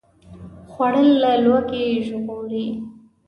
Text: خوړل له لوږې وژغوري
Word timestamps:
خوړل 0.71 1.09
له 1.21 1.31
لوږې 1.43 1.83
وژغوري 1.93 2.67